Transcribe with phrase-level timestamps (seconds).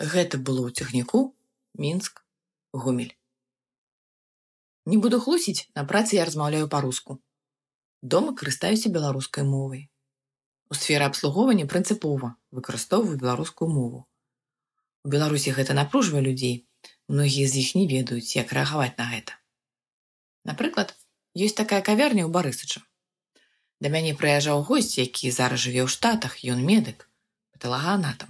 [0.00, 1.36] Гэта было ў цягніку
[1.76, 2.24] мінск
[2.72, 3.12] гомель.
[4.88, 7.20] Не буду хлусіць, на працы я размаўляю па-руску.
[8.00, 9.90] Дома карыстаюся беларускай мовай.
[10.72, 14.06] У сферы абслугоўвання прынцыпова выкарыстоўваю беларускую мову.
[15.04, 16.56] У Беларусі гэта напружвае людзей.
[17.08, 19.36] Многія з іх не ведаюць, як рэагаваць на гэта.
[20.48, 20.96] Напрыклад,
[21.36, 22.80] ёсць такая кавярня ў барысыча.
[23.84, 27.08] Да мяне прыязджаў госць, які зараз жыве ў штатах, ён медык,
[27.52, 28.29] паталагаанатам.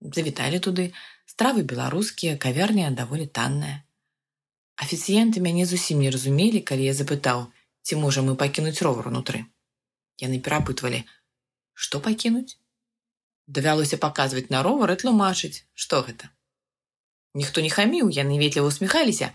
[0.00, 0.92] Завіталі туды,
[1.24, 3.82] стравы беларускія, кавярня даволі танная.
[4.76, 7.48] Афіцыенты мяне зусім не разумелі, калі я запытаў,
[7.82, 9.46] ці можа мы пакінуць ровар унутры.
[10.20, 11.04] Яны перапытвалі:
[11.72, 12.60] што пакінуць?
[13.46, 16.28] Давялося паказваць на ровар і тлумачыць, што гэта.
[17.36, 19.32] Ніхто не хаміў, яны ветліва усміхаліся,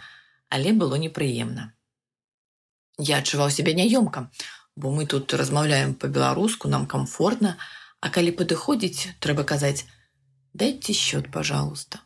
[0.50, 1.72] але было непрыемна.
[2.98, 4.30] Я адчуваў сябе няёмкам,
[4.76, 7.58] бо мы тут размаўляем па-беларуску, нам комфортна,
[8.02, 9.86] а калі падыходзіць, трэба казаць:
[10.54, 12.02] дайте счет, пожалуйста.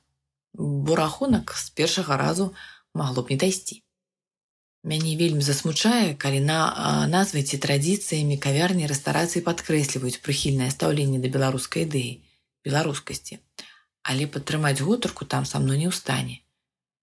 [0.53, 2.53] Бо рахунак з першага разу
[2.93, 3.83] магло б не дайсці.
[4.85, 6.57] Мяне вельмі засмучае, калі на
[7.09, 12.21] назвай ці традыцыямі кавярні рэстарацыі падкрэсліваюць прыхільнае стаўленне да беларускай ідэі,
[12.63, 13.39] беларускасці.
[14.05, 16.45] Але падтрымаць гутарку там са мной не ў стане.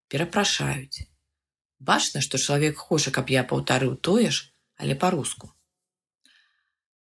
[0.07, 1.11] Перапрашаюць.
[1.83, 5.51] Бачна, што чалавек хоча, каб я паўтарыў тое ж, але па-руску.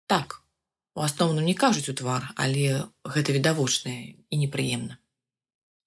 [0.08, 0.41] Так,
[0.96, 4.98] у асноўным не кажуць у твар, але гэта відавочнае і непрыемна.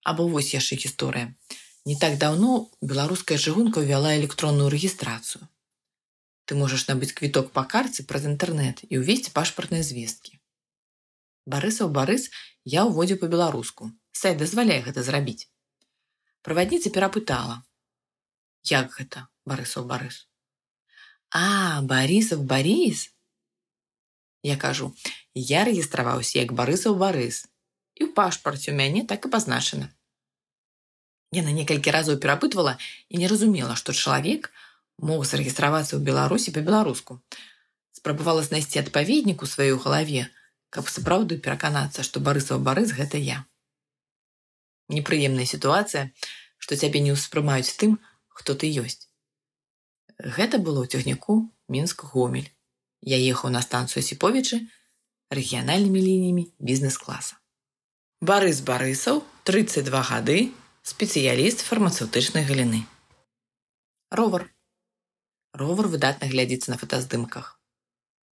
[0.05, 1.35] Або вось яшчэ гісторыя.
[1.85, 5.45] Не так давно беларуская чыгунка ўвяла электронную рэгістрацыю.
[6.45, 10.41] Ты можаш набыць квіток па карце праз інтэрнэт і ўвесці пашпартныя звесткі.
[11.49, 12.31] Барысаў барыс
[12.65, 13.93] я ўводзіў па-беларуску.
[14.13, 15.49] Сайт дазваляе гэта зрабіць.
[16.45, 17.65] Правадніца перапытала:
[18.73, 20.25] «Як гэта барысаў барыс?
[21.33, 23.09] А, барысаў барыс.
[24.45, 24.93] Я кажу:
[25.35, 27.49] я рэгістраваўся як барысаў барыс.
[27.97, 29.89] І ў пашпарце у мяне так і пазначана.
[31.33, 32.77] Яна некалькі разоў перапытвала
[33.09, 34.53] і не разумела, што чалавек
[35.01, 37.19] мог зарэгістравацца ў Беларусі па-беларуску.
[37.97, 40.29] Спрабавала знайсці адпаведнік у сваёй галаве,
[40.69, 43.47] каб сапраўды пераканацца, што барысаў барыс гэта я.
[44.93, 46.13] Непрыемная сітуацыя,
[46.59, 47.97] што цябе не ўспрымаюць тым,
[48.29, 49.09] хто ты ёсць.
[50.21, 51.41] Гэта было ў цягніку
[51.73, 52.53] мінск гомель.
[53.05, 54.65] Я ехаў на станцыю сіповічы
[55.29, 57.37] рэгіянальнымі лініямі бізнес-класа.
[58.25, 60.39] Барыс барысаў 32 гады
[60.89, 62.81] спецыяліст фармацэўтычнай галіны.
[64.09, 64.49] Ровар.
[65.53, 67.61] Ровар выдатна глядзіцца на фотаздымках.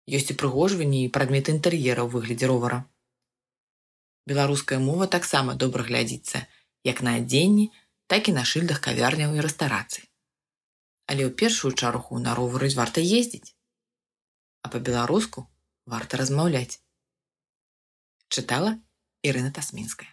[0.09, 2.83] Ёсць упрыгожванні і прадметы інтэр'ера ў выглядзе ровара.
[4.27, 6.47] Беларуская мова таксама добра глядзіцца
[6.89, 7.71] як на адзенні,
[8.07, 10.09] так і на шыльдах кавярняў і рэстарацый.
[11.07, 13.53] Але ў першую чаргу на роварыць варта ездзіць.
[14.63, 15.47] А па-беларуску
[15.87, 16.81] варта размаўляць.
[18.33, 18.79] Чытала
[19.23, 20.11] Ірына Тасмінская.